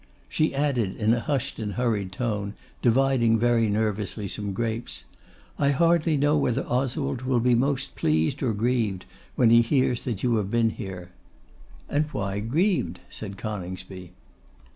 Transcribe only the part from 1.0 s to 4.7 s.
a hushed and hurried tone, dividing very nervously some